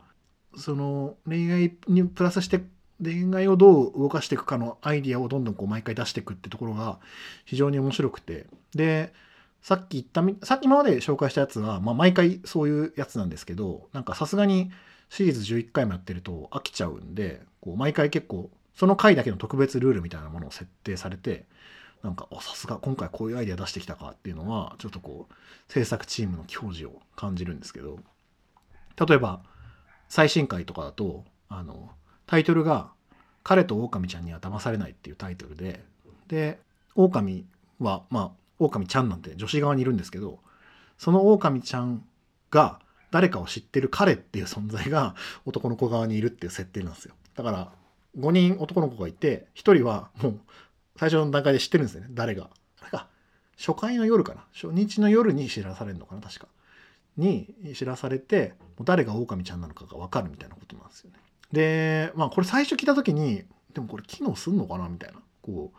[0.58, 2.62] その恋愛にプラスして
[3.04, 7.00] 恋愛をどう動かしていくかのアイディアをどんどんこう毎回出していくってところが
[7.46, 8.46] 非常に面白くて。
[8.76, 9.14] で
[9.62, 14.72] さっき言ったみさっき今まで紹介したやつは、まあ、毎回そういうやつなんですけどなんかさすがに
[15.12, 21.46] シリーズ11回もやってると飽きちゃうんでこう毎回結構その回だけの特別ルールみたいなものを設定されて
[22.02, 25.34] なんかさすが今回こういうアイデア出してきたかっていうのはちょっとこう
[25.72, 28.00] 制作チームの矜持を感じるんですけど。
[29.08, 29.42] 例えば
[30.12, 31.89] 最新回とかだとあの
[32.28, 32.91] タイトルが
[33.43, 35.86] 「彼と狼ちゃんには騙されない」っていうタイトルで
[36.28, 36.60] で
[36.95, 37.45] 狼
[37.80, 40.39] はまあ狼ちゃんなんて女子側にいるんですけど
[40.97, 42.06] その狼ちゃん
[42.50, 47.15] が誰かを知ってる彼っていう存在が男の子側にいるっていう設定なんですよ。
[47.36, 47.71] だから
[48.19, 50.39] 5人男の子がいて1人はもう
[50.97, 52.50] 最初の段階で知ってるんですよね誰が。
[53.58, 54.43] 初回の夜かな。
[54.54, 56.47] 初日の夜に知らされるのかな確か。
[57.17, 61.17] に知らされてもう誰が狼ちゃんなのかが分かるみたいなことなんですよね。
[61.52, 63.43] でまあこれ最初聞いた時に
[63.74, 65.19] でもこれ機能すんのかなみたいな。
[65.41, 65.78] こう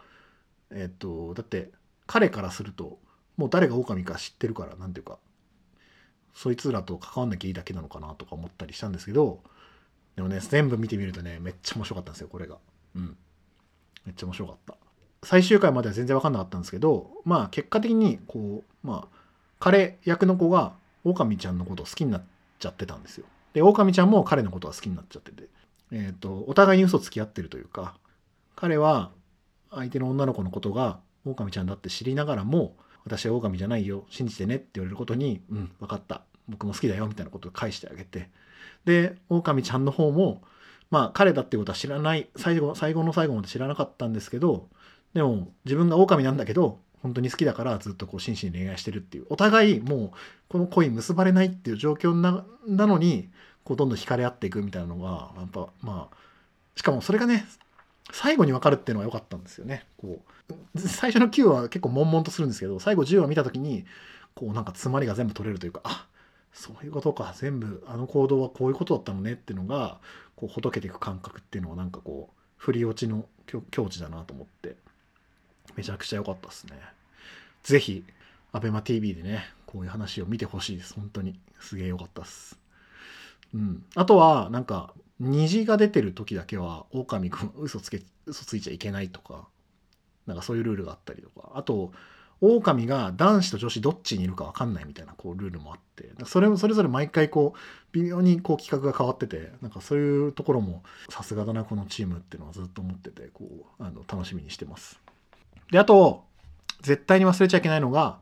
[0.75, 1.71] えっとだって
[2.07, 2.99] 彼からすると
[3.37, 5.19] もう誰が狼か知ってるからなんていうか
[6.35, 9.41] そいつらと関わんなきゃいいだけなのかなとか思ったりしたんですけど
[10.17, 12.59] でもね全部見てみるとねめっちゃ面白かったんですよこれが。
[12.97, 13.17] うん。
[14.05, 14.77] めっちゃ面白かった。
[15.25, 19.17] 最終回までは全然分かんなかったんですけどまあ結果的にこうまあ
[19.61, 20.73] 彼役の子が
[21.05, 22.23] 狼ちゃんのことを好きになっ
[22.59, 23.27] ちゃってたんですよ。
[23.55, 25.49] で狼ちゃんも彼のことが好きになっちゃってて。
[25.95, 27.95] えっ、とお互いに嘘つき合ってるというか
[28.57, 29.11] 彼は
[29.71, 36.23] 相手の女の子のことが狼ちゃんだって知りながらも私は狼じゃないよ信じてねって言われることにうん分かった。
[36.49, 38.31] 僕も好きだよみたいなことを返してあげて。
[38.85, 40.43] で狼ちゃんの方も
[40.91, 42.29] まあ彼だってことは知らない。
[42.37, 44.69] 最後最後の最後まで知らなかったんですけど
[45.15, 50.11] でも自分が狼なんだけど本当に好きだからずっとこう真摯に恋愛してるっていうお互いもう
[50.49, 53.29] この恋結ばれないっていう状況ななのに
[53.65, 56.17] こうどんどん惹かれ合っていくみたいなのがやっぱまあ
[56.77, 57.45] しかもそれがね
[58.13, 59.87] 最後に分かるっていうのが良かったんですよね。
[59.97, 60.21] こ
[60.75, 63.85] う最初の9は結構悶々とするんですけど最後10話見た時に
[64.35, 66.07] こうなんか詰まりが全部取れるというかあ
[66.53, 69.99] そういうことか全部あの行動はこういうことだったのねっていうのが
[70.37, 74.77] こうほどけていく感覚っていうのはなんかこう振り落ちの境地だなと思って。
[75.77, 76.73] めちゃくちゃ良かったですね。
[77.63, 78.05] ぜひ
[78.53, 82.59] ABEMATV でねこういう話を見てほしいです本当にすげえ良かったっす。
[83.55, 89.47] うん、あとはなんか虹が出てる時だけは狼くん嘘つけ嘘ついちゃいけないとか
[90.27, 91.93] なんかそういうルールがあったりとかあと
[92.41, 97.59] 狼が男子と女子どっちにいるか分かんないみたいなこうルールもあってそれもそれぞれ毎回こう
[97.93, 103.45] 微妙にこう企画が変わっててなんかそういうところもさすがだなこのチームっていうのはずっと思っててこ
[103.79, 105.01] うあの楽しみにしてます。
[105.73, 106.23] であと
[106.83, 108.19] 絶対に忘れちゃいけないのが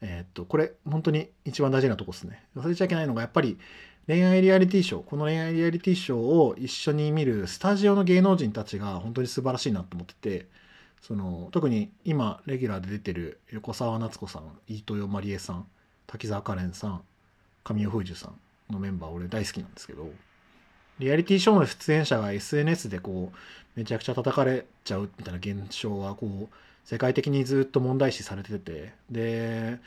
[0.00, 2.42] えーっとこれ本当に一番大事なとこですね。
[2.56, 3.58] 忘れちゃいけないのがやっぱり
[4.06, 10.46] 恋愛リアリティショーこの恋愛リアリティショーを一緒に見るスタジオの芸能人たちが本当に素晴らしいなと思ってて
[11.00, 15.66] その特に今レギュラーで出てる横澤夏子さん飯豊まりえさん
[16.06, 17.02] 滝沢カレンさん
[17.64, 20.08] 神尾楓珠さんのメンバー俺大好きなんですけど
[20.98, 23.36] リアリティショーの出演者が SNS でこう
[23.74, 26.48] めちゃくちゃ叩かれちゃうみたいな現象はこう
[26.84, 29.78] 世界的にずっと問題視されててで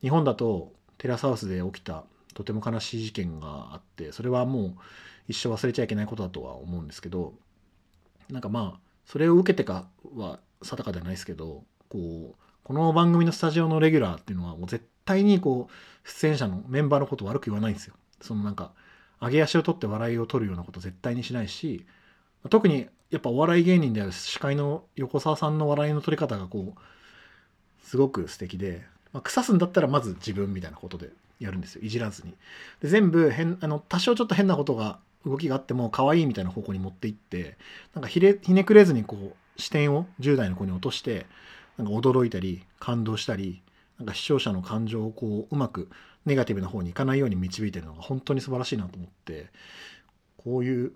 [0.00, 2.04] 日本だとテラスハウスで起きた
[2.34, 4.72] とても悲しい事件があってそれはもう
[5.28, 7.34] 一生忘れちゃいけないことだとは思うんですけど
[8.30, 9.86] なんかまあそれを受けてか
[10.16, 12.34] は定かではないですけどこう
[12.64, 17.94] この番組のスタジオのレギュラーっていうのはもう絶対にこう出演者のメンバーのこと悪く言わないんですよ。
[18.20, 18.72] そのなんか
[19.20, 21.86] 上げ足を取って笑いを取るようなこと絶対にしないし
[22.48, 32.34] 特にやっぱお笑い芸人である司会の横澤さんの笑いの取り方がこうすごく素敵で、まあ、腐すんだったらまず自分みたいなことでやるんですよいじらずに。
[32.80, 37.56] で全部変あの多少ちょっと変なことが動きがあっても可愛いみたいな方向に持っていって
[37.94, 41.26] なんかひれひねくれずにこう視点を10代の子に落として
[41.76, 43.62] なんか驚いたり感動したり
[43.98, 45.88] なんか視聴者の感情をこううまく
[46.26, 49.46] ネガティブな方に行かないように導いてるのが本当に素晴らしいなと思って
[50.36, 50.92] こういう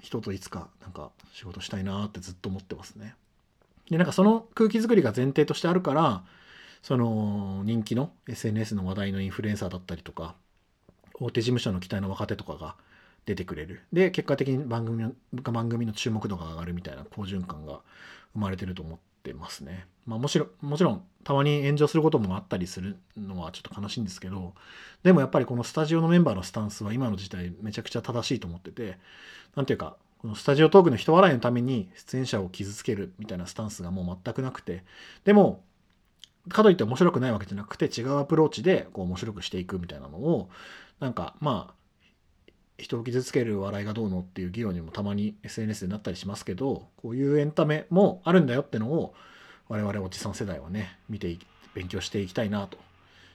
[0.00, 3.14] 人といつかなんか仕事したいなってずっと思ってますね。
[3.90, 6.22] でなんかその空気づくりが前提としてあるから
[6.82, 10.34] その人気の SNS の話題のインフルエンサーだったりとか
[11.14, 12.76] 大手事務所の期待の若手とかが
[13.26, 17.80] 出てくれるで結果的に番組の番組の注目度が上がるみたいな好循環が
[18.32, 18.98] 生まれてると思っ
[19.28, 19.86] ってますね。
[20.06, 24.54] まあもちろもちろんたまに炎上することもあったりするのはちょっと悲しいんですけど
[25.02, 28.98] でもやっぱりこのスタジオのメンバーのスタンスは今の時代めちゃくちゃ正しいと思ってて
[29.54, 34.84] 何ていうかこのスタジオトークの人笑いのために出演者を傷つけるみたいなスタンスがもう全くなくて
[35.24, 35.62] でも
[36.48, 40.48] かといって面白くないわけじゃなくて違うアプローチでこう面白くしていくみたいなのを
[40.98, 41.74] なんかまあ
[42.78, 49.14] 人を傷つける笑いがどうのっていう議論にもたまに SNS でなったりしますけどこういうエンタメもあるんだよってのを
[49.68, 51.36] 我々おじさん世代はね見て
[51.74, 52.78] 勉強していきたいなと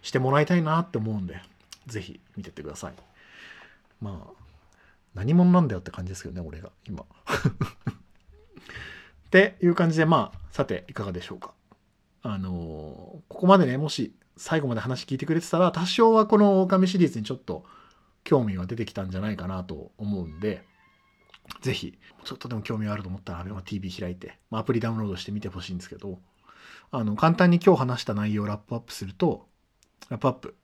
[0.02, 1.42] してもらいたいなって思うんで
[1.88, 2.94] 是非見てってください。
[4.02, 4.34] まあ
[5.14, 7.04] 何者なんだよって感じですけどね俺が今。
[7.04, 7.06] っ
[9.30, 11.54] ていう感じでまあさていかがでしょうか。
[12.22, 17.66] あのーここまでねもし最後まで話聞いてくれてたら多少はこの狼シリーズにちょっと
[18.24, 20.64] 興味が出てきたんじゃないかなと思うんで、
[21.62, 26.20] ぜひ、ちょっとでも興味があると思ったら、ABEMATV 開いて、まあ、アプリダウンロードしてみてほしいんですけど、
[26.92, 29.48] あの、簡単に今日話した内容をラップアップすると、
[30.10, 30.56] ラップアップ。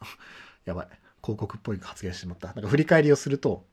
[0.64, 0.88] やばい。
[1.22, 2.48] 広告っぽい発言してしまった。
[2.48, 3.66] なんか振り返りをすると、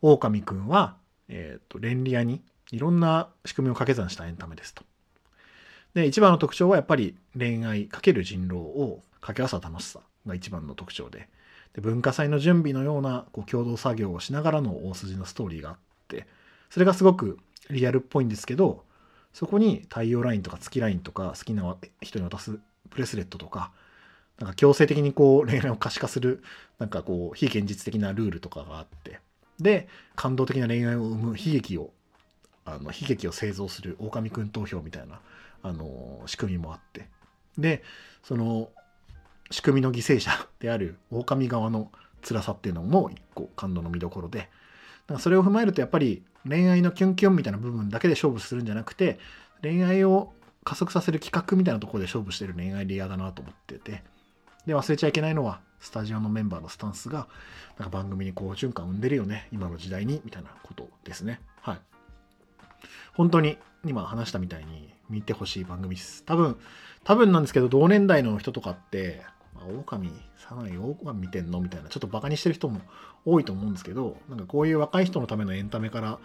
[0.00, 0.96] 狼くんは、
[1.28, 4.84] えっ、ー、と、便利屋にいろんな仕組みを掛け算したエンタメですと。
[5.94, 11.28] で、一番の特徴はやっぱり恋愛かける人狼を掛け合わせた楽しさが一番の特徴で、
[11.76, 15.76] で文化祭の準備のようなこう共同作業をしながらの大筋のストーリーがあっ
[16.08, 16.26] て
[16.70, 17.38] それがすごく
[17.70, 18.84] リアルっぽいんですけど
[19.34, 22.58] そこに太陽ラインとか月ラインとか好きな人に渡す
[22.88, 23.70] ブレスレットとか
[24.38, 26.42] なんか強制的にこう恋愛を可視化する
[26.78, 29.20] なんかこう非現実的なルールとかがあって
[29.60, 31.90] で感動的な恋愛を生む悲劇を
[32.64, 35.20] あの悲劇を製造する狼くん投票みたいな
[35.62, 37.08] あの仕組みもあって
[37.58, 37.82] で
[38.22, 38.70] その
[39.50, 41.90] 仕組みの犠牲者である狼側の
[42.22, 44.50] 辛さっていうのも一個感動の見どころでだか
[45.14, 49.18] らそれを踏まえるとやっぱり恋愛のキュンキュンみたいな部分だけで勝負するんじゃなくて
[49.62, 50.32] 恋愛を
[50.64, 54.02] 加速させる企画みたいなところで勝負してる恋愛レアだなと思ってて
[54.66, 57.28] で忘れちゃいけないのはスタジオのメンバーのスタンスが
[57.78, 61.40] なんか番組にこう循環を生んでるよね今の時代にみたいなことですね。
[61.60, 61.78] はい。
[63.14, 66.24] 本当に今話したみたいに見てほしい番組です。
[66.24, 66.56] 多分
[67.04, 69.22] 多分なんですけど同年代の人とかって
[69.66, 72.80] 狼、さらに狼見てんのみたいな、ちょっとバカにしてる人も
[73.24, 76.18] 多いと思うんですけど、なんかこういう若い人のためのエンタメから、やっ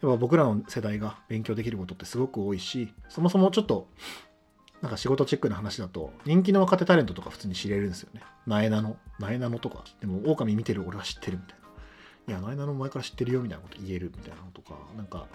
[0.00, 3.88] ぱ僕らの世代が勉強できることってすごく多いし、そもそもちょっと、
[4.82, 8.22] なんか仕事チェックな話だと、人気の若手タレントとか普通に知れるんですよね。
[8.46, 9.84] なえなの、なえなのとか。
[10.00, 11.58] でも、狼見てる俺は知ってるみたい
[12.28, 12.34] な。
[12.34, 15.26] いや、なえなの前から知ってるよみたいなこと言えるみたいなのとか、なんか、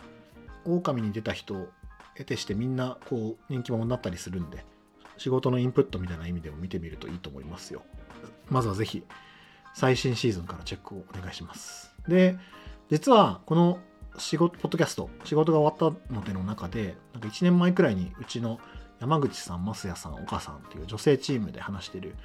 [0.65, 1.69] 狼に出た人、
[2.15, 4.63] 得てしてみんなこう人気者になったりするんで、
[5.21, 7.83] 仕事のインプットみたいな意味でも見てみるといいと思いますよ。
[8.49, 9.03] まずはぜひ
[9.75, 11.93] 最新シーズンからチェックをお願いします。
[12.07, 12.39] で、
[12.89, 13.77] 実はこの
[14.17, 18.59] 仕事、ポッドキャスト、仕事が終わったのでの中で、なんか1年前くらいにうちの
[18.99, 22.15] 山口さん、増谷さん、岡さんっていう女性チームで話してる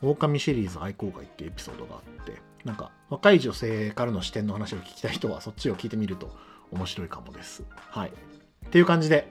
[0.00, 6.34] 狼シリーズ愛好会っていうエピソードがあって、なんか若い女性からの視点の話を聞きたい人はそっちを聞いてみると
[6.72, 7.64] 面白いかもです。
[7.90, 8.08] はい。
[8.08, 9.30] っていう感じで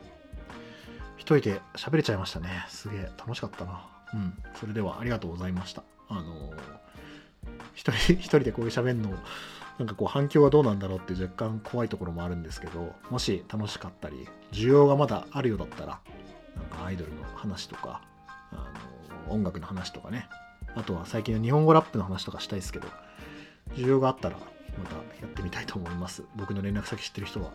[1.26, 2.66] 人で喋れちゃいましたね。
[2.70, 3.86] すげえ楽しかったな。
[4.14, 4.34] うん。
[4.60, 5.84] それではありがとうございました。
[6.10, 6.56] あのー、
[7.74, 9.12] 一人、 一人でこういう喋るの、
[9.80, 16.00] なんかこう反響はどうなんだろうって若干怖いところもあるんですけど、もし楽しかったり、需要がまだあるようだったら、
[16.56, 18.02] なんかアイドルの話とか、
[18.52, 20.30] あのー、音楽の話とかね、
[20.76, 22.88] あとは最近の日本語ラップの話とかしたいですけど、
[23.74, 26.24] 需要があったらまたやってみたいと思います。
[26.36, 27.52] 僕の連絡先知ってる人は、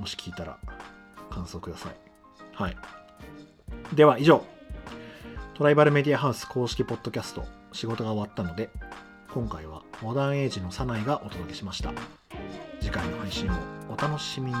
[0.00, 0.58] もし聞いたら
[1.30, 1.94] 感想ください。
[2.54, 2.76] はい。
[3.94, 4.44] では以上、
[5.54, 8.70] トライバルメディアハウス公式ポッドキャスト仕事が終わったので、
[9.32, 11.92] 今回はモダンエイジのサナイがお届けしました。
[12.80, 13.54] 次回の配信を
[13.88, 14.56] お楽しみに。